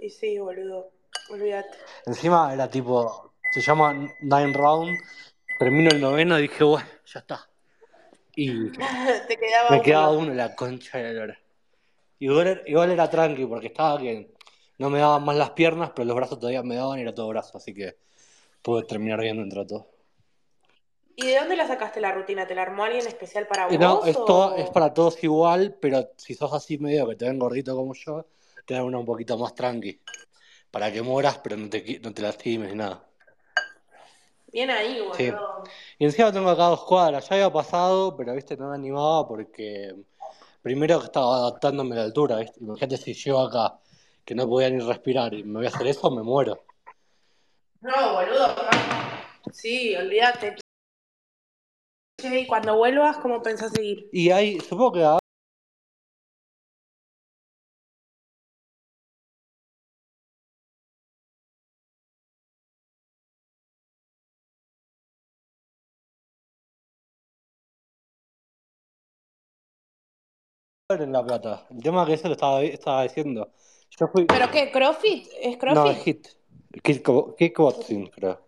[0.00, 0.90] Y sí, boludo.
[1.30, 1.78] Olvídate.
[2.06, 4.98] Encima era tipo, se llama Nine Round,
[5.58, 7.48] termino el noveno y dije, bueno, ya está.
[8.34, 8.70] Y
[9.28, 10.20] Te quedaba me quedaba uno.
[10.26, 11.40] uno, la concha de la lora.
[12.18, 14.34] Igual, era- igual era tranqui, porque estaba que
[14.78, 17.28] no me daban más las piernas, pero los brazos todavía me daban y era todo
[17.28, 17.96] brazo, así que
[18.62, 19.89] pude terminar viendo entre todo.
[21.22, 22.46] ¿Y de dónde la sacaste la rutina?
[22.46, 24.08] ¿Te la armó alguien especial para no, vos?
[24.08, 27.38] es, o- todo- es para todos igual, pero si sos así medio que te ven
[27.38, 28.24] gordito como yo,
[28.64, 30.00] te dan una un poquito más tranqui.
[30.70, 33.04] Para que mueras, pero no te, no te lastimes ni nada.
[34.50, 35.30] Bien ahí, Sí.
[35.30, 35.64] boludo.
[35.98, 37.28] Y encima tengo acá dos cuadras.
[37.28, 39.94] Ya había pasado, pero viste, no me animaba porque
[40.62, 42.60] primero que estaba adaptándome a la altura, ¿viste?
[42.60, 43.78] Imagínate si llego acá,
[44.24, 46.64] que no podía ni respirar y me voy a hacer eso, me muero.
[47.82, 48.48] No, boludo.
[48.48, 49.52] no.
[49.52, 50.56] Sí, olvídate.
[52.20, 54.08] Che, y cuando vuelvas, ¿cómo pensás seguir?
[54.12, 55.04] Y hay, supongo que
[70.90, 71.66] en La Plata.
[71.70, 73.52] El tema que eso lo estaba, estaba diciendo.
[73.98, 74.24] Yo fui.
[74.26, 74.70] ¿Pero qué?
[74.72, 75.26] ¿Crossfit?
[75.40, 75.96] ¿Es No, CrossFit?
[75.96, 76.28] es hit.
[76.82, 78.40] Kick- Kickboxing, creo.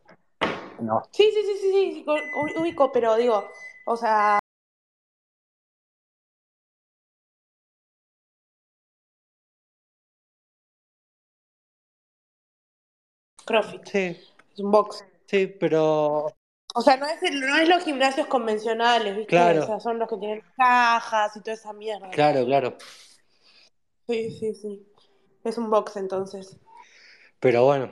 [0.83, 1.03] No.
[1.13, 2.05] Sí, sí, sí, sí, sí,
[2.59, 3.49] ubico, pero digo,
[3.87, 4.39] o sea,
[13.45, 13.99] CrossFit, Sí,
[14.53, 15.05] es un box.
[15.27, 16.35] sí, pero.
[16.75, 19.29] O sea, no es, el- no es los gimnasios convencionales, ¿viste?
[19.31, 19.63] Claro.
[19.63, 22.11] O sea, son los que tienen cajas y toda esa mierda.
[22.11, 22.77] Claro, claro.
[24.09, 24.87] Sí, sí, sí.
[25.45, 26.57] Es un box entonces.
[27.41, 27.91] Pero bueno.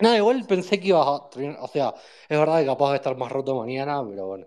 [0.00, 1.58] No, igual pensé que iba a terminar.
[1.60, 1.94] O sea,
[2.28, 4.46] es verdad que capaz de estar más roto mañana, pero bueno.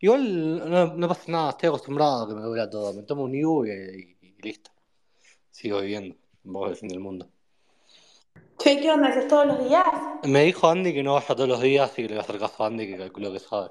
[0.00, 2.92] Igual no, no pasa nada, estoy acostumbrado a que me duela todo.
[2.92, 4.70] Me tomo un Ibu y, y- y listo.
[5.50, 6.16] Sigo viviendo.
[6.66, 7.28] Es el fin del mundo.
[8.58, 9.08] Che, ¿qué onda?
[9.08, 9.84] ¿Haces todos los días?
[10.24, 12.38] Me dijo Andy que no vaya todos los días y que le voy a hacer
[12.38, 13.70] caso a Andy, que calculo que sabe.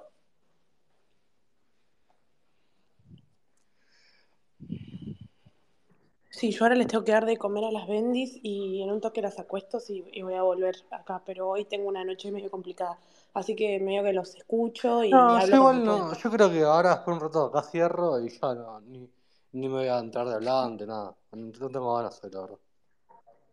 [6.40, 9.02] Sí, yo ahora les tengo que dar de comer a las bendis y en un
[9.02, 12.50] toque las acuesto y, y voy a volver acá, pero hoy tengo una noche medio
[12.50, 12.98] complicada,
[13.34, 16.14] así que medio que los escucho y No, yo igual no.
[16.14, 19.10] Yo creo que ahora después de un rato acá cierro y ya no, ni,
[19.54, 21.16] ni me voy a entrar de hablante, nada.
[21.34, 22.60] No, tengo ganas hoy, la verdad.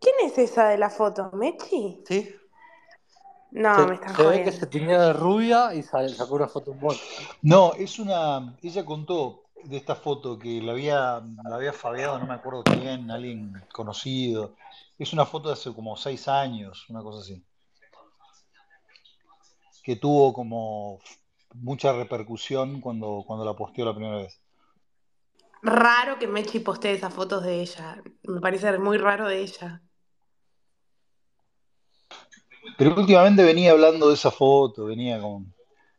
[0.01, 1.31] ¿Quién es esa de la foto?
[1.35, 2.03] ¿Mechi?
[2.07, 2.35] ¿Sí?
[3.53, 6.49] No, Se, me están se ve que se tenía de rubia y sa- sacó una
[6.49, 6.97] foto en.
[7.43, 8.57] No, es una.
[8.63, 13.11] Ella contó de esta foto que la había, la había fabeado, no me acuerdo quién,
[13.11, 14.55] alguien conocido.
[14.99, 17.45] Es una foto de hace como seis años, una cosa así.
[19.83, 21.01] Que tuvo como
[21.55, 24.41] mucha repercusión cuando, cuando la posteó la primera vez.
[25.63, 28.01] Raro que Mechi postee esas fotos de ella.
[28.25, 29.83] Me parece muy raro de ella.
[32.79, 35.53] Pero últimamente venía hablando de esa foto, venía con.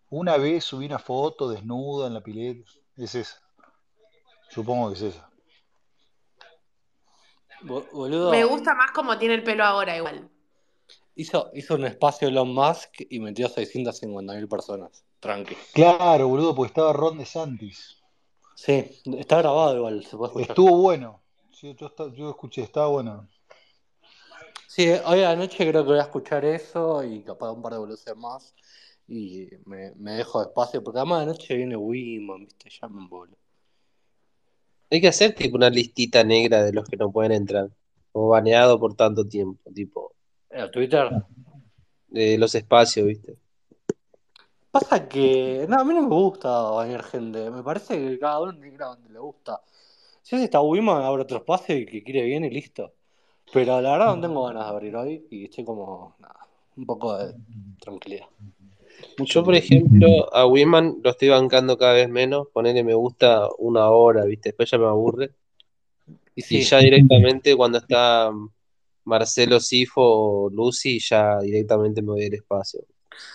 [0.10, 2.70] Una vez subí una foto desnuda en la pileta.
[2.96, 3.47] Es esa.
[4.50, 5.28] Supongo que es esa.
[7.62, 10.30] Me gusta más como tiene el pelo ahora igual.
[11.16, 15.04] hizo, hizo un espacio Elon Musk y metió 650.000 personas.
[15.20, 15.56] Tranqui.
[15.74, 17.98] Claro, boludo, porque estaba Ron DeSantis.
[18.56, 20.52] Sí, está grabado igual, se puede escuchar.
[20.52, 21.22] Estuvo bueno.
[21.52, 23.28] Sí, yo, escuché, estaba bueno.
[24.68, 27.72] Sí, hoy a la noche creo que voy a escuchar eso y capaz un par
[27.72, 28.56] de evoluciones más.
[29.08, 32.70] Y me, me dejo espacio, porque además de noche viene Wiman, ¿viste?
[32.70, 33.36] Ya me embolo.
[34.90, 37.70] Hay que hacer tipo una listita negra de los que no pueden entrar.
[38.14, 40.14] O baneado por tanto tiempo, tipo,
[40.50, 41.10] ¿En Twitter?
[42.08, 43.38] de los espacios, ¿viste?
[44.72, 45.66] Pasa que.
[45.68, 47.50] No, a mí no me gusta bañar gente.
[47.50, 49.62] Me parece que cada uno tiene donde le gusta.
[50.22, 52.94] Si hace está Wiman, abre otro espacio y que quiere bien y listo.
[53.54, 56.16] Pero la verdad no tengo ganas de abrir hoy y estoy como.
[56.20, 57.34] nada, un poco de
[57.80, 58.28] tranquilidad.
[59.20, 62.48] Yo, por ejemplo, a Wiman lo estoy bancando cada vez menos.
[62.54, 64.50] Ponerle me gusta una hora, ¿viste?
[64.50, 65.32] Después ya me aburre.
[66.36, 68.32] Y sí, ya directamente cuando está
[69.06, 72.82] Marcelo Sifo o Lucy, ya directamente me voy al espacio.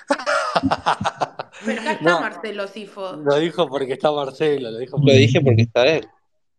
[1.64, 3.16] Pero acá está No, Marcelo Sifo.
[3.16, 6.06] lo dijo porque está Marcelo, lo dijo Lo dije porque está él.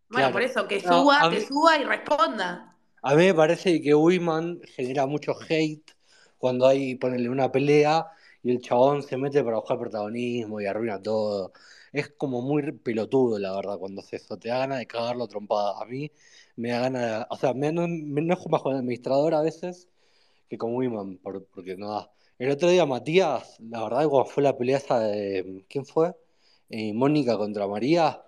[0.08, 0.32] Bueno, Claro.
[0.32, 2.76] por eso, que No, suba, que mí, suba y responda.
[3.02, 5.90] A mí me parece que Wiman genera mucho hate
[6.38, 8.06] cuando hay, ponerle una pelea
[8.44, 11.52] y el chabón se mete para buscar protagonismo y arruina todo.
[11.92, 14.38] Es como muy pelotudo, la verdad, cuando hace eso.
[14.38, 15.80] Te da ganas de cagarlo trompada.
[15.82, 16.12] A mí
[16.56, 17.26] me da ganas de...
[17.30, 19.88] O sea, me, me enojo más con el administrador a veces
[20.48, 22.10] que con Wiman, por- porque no da.
[22.38, 25.64] El otro día Matías, la verdad, cuando fue la pelea esa de...
[25.68, 26.14] ¿Quién fue?
[26.70, 28.22] Eh, Mónica contra María,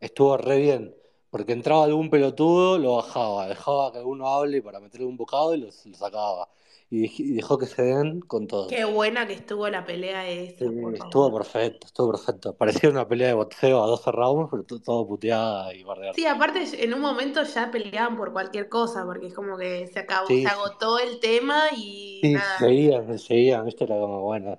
[0.00, 0.94] estuvo re bien.
[1.30, 5.58] Porque entraba algún pelotudo, lo bajaba, dejaba que uno hable para meterle un bocado y
[5.60, 6.48] lo, lo sacaba.
[6.90, 8.68] Y, dej- y dejó que se den con todo.
[8.68, 12.54] Qué buena que estuvo la pelea esa, Sí, por estuvo perfecto, estuvo perfecto.
[12.56, 16.12] Parecía una pelea de boxeo a 12 rounds, pero to- todo puteada y bardeada.
[16.14, 19.98] Sí, aparte en un momento ya peleaban por cualquier cosa, porque es como que se
[20.00, 24.58] acabó, Sí, se agotó el tema y Sí, nada, seguían, seguían, viste, era como bueno.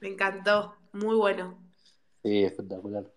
[0.00, 1.58] me encantó, muy bueno.
[2.24, 3.12] Sí, espectacular.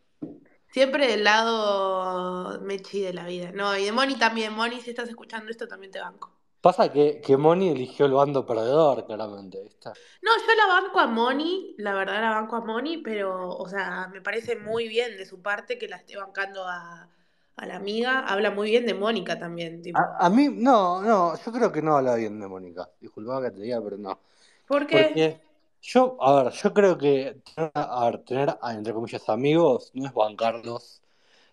[0.68, 3.52] Siempre del lado Mechi de la vida.
[3.52, 4.54] No, y de Moni también.
[4.54, 6.35] Moni, si estás escuchando esto, también te banco.
[6.66, 9.92] Pasa que, que Moni eligió el bando perdedor, claramente, ¿viste?
[10.24, 14.10] No, yo la banco a Moni, la verdad la banco a Moni, pero, o sea,
[14.12, 17.08] me parece muy bien de su parte que la esté bancando a,
[17.56, 18.22] a la amiga.
[18.22, 20.00] Habla muy bien de Mónica también, tipo.
[20.00, 22.90] A, a mí, no, no, yo creo que no habla bien de Mónica.
[23.00, 24.20] Disculpa que te diga, pero no.
[24.68, 25.04] ¿Por qué?
[25.04, 25.42] Porque
[25.84, 30.14] yo, a ver, yo creo que tener, a ver, tener, entre comillas, amigos no es
[30.16, 31.04] bancarlos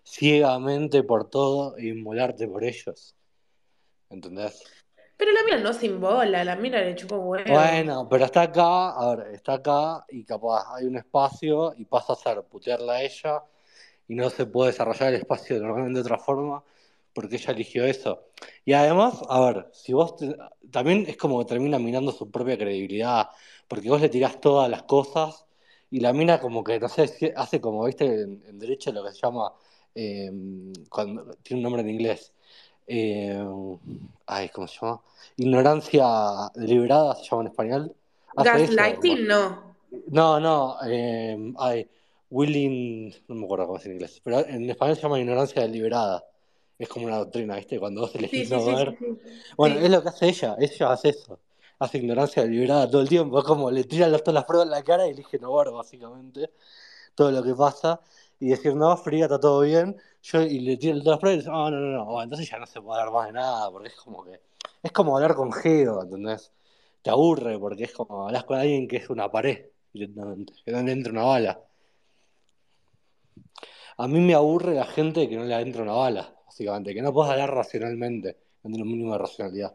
[0.03, 3.15] ciegamente por todo e inmolarte por ellos.
[4.09, 4.63] ¿Entendés?
[5.17, 7.47] Pero la mira no se la mira le chupó huevo.
[7.49, 12.13] Bueno, pero está acá, a ver, está acá y capaz hay un espacio y pasa
[12.13, 13.43] a ser putearla a ella
[14.07, 16.63] y no se puede desarrollar el espacio de otra forma
[17.13, 18.25] porque ella eligió eso.
[18.65, 20.35] Y además, a ver, si vos te-
[20.71, 23.29] también es como que termina minando su propia credibilidad,
[23.67, 25.45] porque vos le tirás todas las cosas
[25.91, 29.11] y la mina como que, no sé, hace como, viste, en, en derecho lo que
[29.11, 29.53] se llama,
[29.95, 30.31] eh,
[30.89, 32.32] cuando, tiene un nombre en inglés,
[32.87, 33.43] eh,
[34.27, 35.01] ay, ¿cómo se llama?
[35.37, 36.05] Ignorancia
[36.55, 37.95] deliberada, se llama en español.
[38.35, 39.73] Gaslighting, no.
[40.07, 41.87] No, no, eh, ay,
[42.29, 46.23] willing, no me acuerdo cómo es en inglés, pero en español se llama ignorancia deliberada.
[46.79, 47.79] Es como una doctrina, ¿viste?
[47.79, 48.97] Cuando vos elegís sí, no sí, ver.
[48.99, 49.05] sí.
[49.55, 51.39] Bueno, es lo que hace ella, ella hace eso.
[51.79, 54.71] Hace ignorancia deliberada todo el tiempo, es como le tira las- todas las pruebas en
[54.71, 56.49] la cara y elige no ver, básicamente,
[57.15, 57.99] todo lo que pasa.
[58.43, 59.95] Y decir, no, Frida, está todo bien.
[60.21, 62.05] Yo, y le tira todas las pruebas y dice, ah, no, no, no.
[62.05, 64.41] Bueno, entonces ya no se puede hablar más de nada, porque es como que.
[64.83, 66.51] Es como hablar con Geo, ¿entendés?
[67.01, 70.83] Te aburre, porque es como hablas con alguien que es una pared, directamente, que no
[70.83, 71.61] le entra una bala.
[73.95, 77.13] A mí me aburre la gente que no le entra una bala, básicamente, que no
[77.13, 79.73] puedes hablar racionalmente, no tiene un mínimo de racionalidad.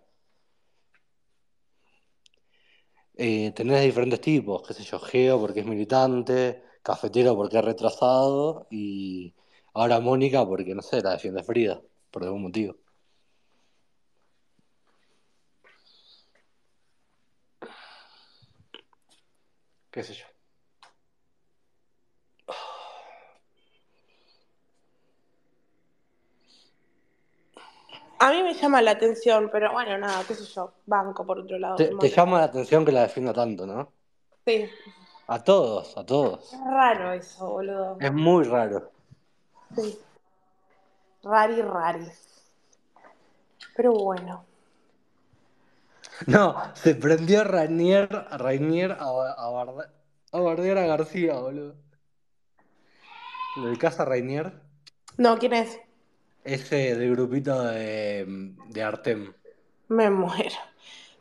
[3.17, 8.67] Eh, tenés diferentes tipos, qué sé yo, Geo porque es militante, Cafetero porque es retrasado
[8.71, 9.35] y
[9.75, 12.77] ahora Mónica porque, no sé, la defiende Frida, por algún motivo.
[19.91, 20.25] Qué sé yo.
[28.21, 30.73] A mí me llama la atención, pero bueno, nada, qué sé yo.
[30.87, 31.77] Banco por otro lado.
[31.77, 33.93] Te, llama la atención que la defienda tanto, ¿no?
[34.47, 34.71] Sí.
[35.29, 36.53] A todos, a todos.
[36.53, 37.99] Es raro eso, boludo.
[38.01, 38.91] Es muy raro.
[39.77, 39.99] Sí.
[41.23, 42.07] Rari, rari.
[43.77, 44.45] Pero bueno.
[46.27, 49.91] No, se prendió Rainier, Rainier a, a, barde-
[50.33, 51.77] a bardear a García, boludo.
[53.57, 54.53] ¿El casa Rainier?
[55.19, 55.79] No, ¿quién es?
[56.45, 59.33] Ese del grupito de, de Artem.
[59.89, 60.57] Me muero.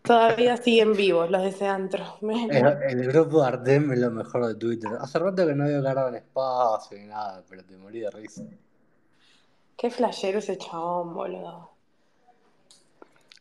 [0.07, 2.17] Todavía siguen vivos los de ese antro.
[2.21, 4.89] El, el grupo de Artem es lo mejor de Twitter.
[4.99, 8.43] Hace rato que no veo cara en espacio ni nada, pero te morí de risa.
[9.75, 11.71] Qué flashero ese chabón, boludo.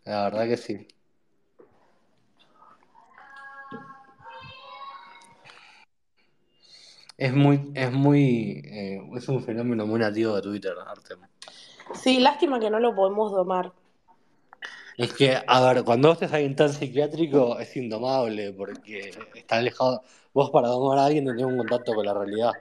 [0.05, 0.88] La verdad que sí.
[7.16, 11.20] Es muy, es muy, eh, es un fenómeno muy nativo de Twitter, Artem.
[11.94, 13.72] Sí, lástima que no lo podemos domar.
[14.96, 19.56] Es que, a ver, cuando vos estés ahí en tan psiquiátrico es indomable porque está
[19.56, 20.02] alejado.
[20.32, 22.52] Vos para domar a alguien no tenés un contacto con la realidad.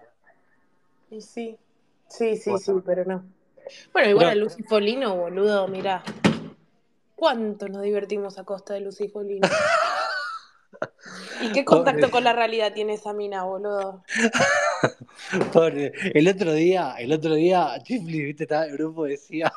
[1.11, 1.57] Y sí.
[2.09, 2.65] Sí, sí, Bueno.
[2.65, 3.25] sí, pero no.
[3.93, 6.03] Bueno, igual Pero- a Lucy Folino, boludo, mirá.
[7.15, 9.47] ¿Cuánto nos divertimos a costa de Lucy Folino?
[11.41, 12.11] ¿Y qué contacto Pobre.
[12.11, 14.03] con la realidad tiene esa mina, boludo?
[15.53, 15.93] Pobre.
[16.13, 19.51] El otro día, el otro día, Chifli, viste, estaba en el grupo y decía,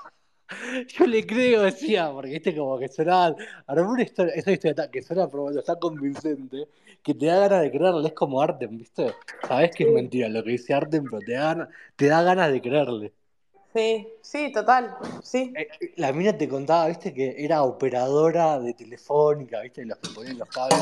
[0.88, 3.36] yo le creo, decía, porque viste como que sonaba,
[3.66, 6.68] armó una historia, esa historia tan- que suena bueno, está convincente,
[7.02, 9.12] que te da ganas de creerle, es como Artem, viste,
[9.46, 9.94] sabés que es Sí.
[9.94, 13.12] mentira lo que dice Artem, pero te da, te da ganas de creerle.
[13.74, 14.96] Sí, sí, total.
[15.22, 15.52] Sí.
[15.54, 20.38] Eh, La mina te contaba, viste, que era operadora de telefónica, viste, los que ponían
[20.38, 20.78] los cables.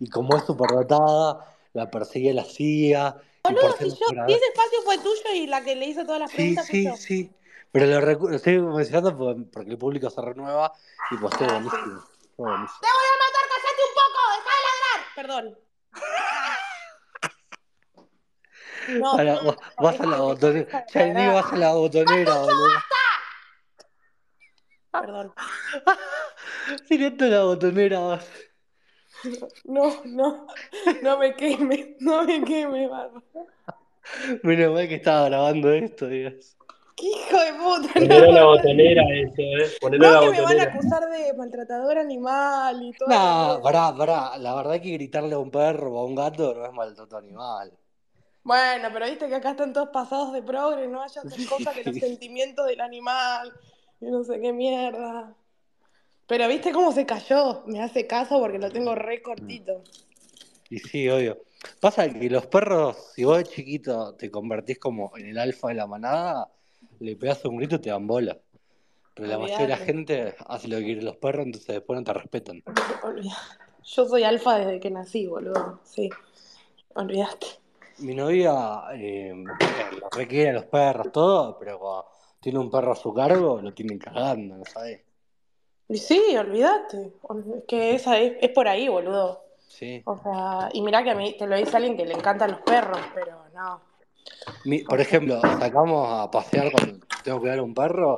[0.00, 3.16] Y como es superdotada, la perseguía la CIA.
[3.42, 3.94] Boludo, si yo,
[4.26, 6.84] si ese espacio fue tuyo y la que le hizo todas las Sí, preguntas sí,
[6.84, 6.96] yo.
[6.96, 7.30] sí.
[7.74, 10.72] Pero lo, recu- lo estoy mencionando por- porque el público se renueva
[11.10, 11.44] y pues sí.
[11.44, 12.02] buenísimo.
[12.36, 13.44] ¡Te voy a matar!
[13.50, 14.20] ¡Cállate un poco!
[14.36, 15.00] ¡Deja de ladrar!
[15.16, 15.58] Perdón.
[18.86, 20.66] No, no, vas- no, a la botonera.
[20.66, 21.34] deja de Ya ni ladrar.
[21.34, 22.68] vas a la botonera, boludo.
[24.92, 25.32] Perdón.
[26.90, 28.28] Directo a la botonera vas.
[29.64, 30.46] No, no,
[31.02, 33.22] no me queme, no me queme, barba.
[34.42, 36.53] Menos mal que estaba grabando esto, Dios.
[36.96, 37.92] ¡Qué hijo de puta!
[37.94, 39.72] Ponelo a la No, botonera eso, eh.
[39.82, 43.08] A la no que me van a acusar de maltratador animal y todo.
[43.08, 44.38] Nah, pará, pará.
[44.38, 47.72] La verdad que gritarle a un perro o a un gato no es maltrato animal.
[48.44, 51.82] Bueno, pero viste que acá están todos pasados de progre, no haya hacer cosas que
[51.82, 53.52] los sentimientos del animal
[54.00, 55.34] y no sé qué mierda.
[56.26, 59.82] Pero viste cómo se cayó, me hace caso porque lo tengo re cortito.
[60.70, 61.38] Y sí, obvio.
[61.80, 65.74] Pasa que los perros, si vos de chiquito te convertís como en el alfa de
[65.74, 66.50] la manada,
[67.00, 68.38] le pegas un grito y te dan bola.
[69.14, 72.04] Pero la mayoría de la gente hace lo que quieren los perros, entonces después no
[72.04, 72.62] te respetan.
[73.84, 75.80] Yo soy alfa desde que nací, boludo.
[75.84, 76.10] Sí.
[76.94, 77.46] Olvidaste.
[77.98, 82.06] Mi novia eh, lo requiere a los perros, todo, pero cuando
[82.40, 85.00] tiene un perro a su cargo, lo tienen cagando, ¿no sabes?
[85.88, 87.12] Y sí, olvídate.
[87.56, 89.44] Es que esa es, es por ahí, boludo.
[89.68, 90.02] Sí.
[90.06, 92.60] O sea, y mirá que a mí te lo dice alguien que le encantan los
[92.62, 93.80] perros, pero no.
[94.64, 98.16] Mi- por ejemplo, sacamos a pasear cuando tengo que a un perro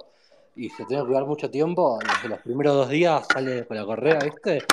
[0.54, 3.84] y se tiene que cuidar mucho tiempo, desde los primeros dos días sale con la
[3.84, 4.64] correa, ¿viste?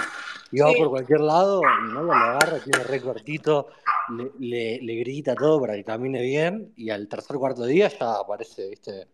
[0.52, 0.78] Y va Sí.
[0.78, 3.68] por cualquier lado y no lo agarra, tiene re cortito,
[4.16, 8.16] le, le, le grita todo para que camine bien y al tercer cuarto día ya
[8.20, 9.08] aparece, ¿viste?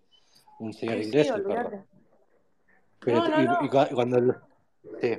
[0.60, 1.86] Un señor Sí, inglés sí, el perro.
[3.00, 3.58] Pero No, no, y, no.
[3.62, 4.36] y cua- cuando el-
[5.00, 5.18] sí.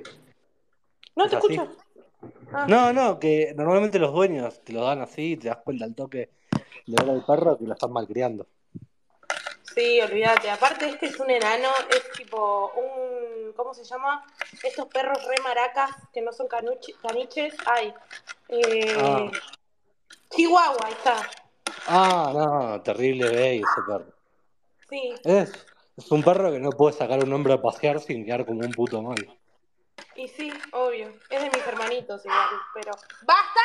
[1.16, 1.68] No ¿Es te escucho.
[2.52, 2.66] Ah.
[2.68, 6.28] No, no, que normalmente los dueños te lo dan así te das cuenta al toque
[6.86, 8.46] de ver al perro que lo están malcriando.
[9.74, 10.50] Sí, olvídate.
[10.50, 13.52] Aparte, este es un enano, es tipo un.
[13.54, 14.24] ¿Cómo se llama?
[14.62, 17.54] Estos perros re maracas que no son canuchi- caniches.
[17.66, 17.94] Ay.
[18.48, 19.30] Eh, Ah.
[20.30, 21.16] Chihuahua, ahí está.
[21.86, 24.12] Ah, no, terrible bey ese perro.
[24.88, 25.14] Sí.
[25.24, 25.52] Es,
[25.96, 28.60] es un perro que no puede sacar a un hombre a pasear sin quedar como
[28.60, 29.38] un puto mal.
[30.16, 31.08] Y sí, obvio.
[31.30, 32.92] Es de mis hermanitos igual, pero.
[33.22, 33.60] ¡Basta!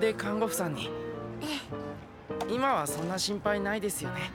[0.00, 0.90] De 看護婦さんに。
[2.48, 4.32] 今はそんな心配ないですよね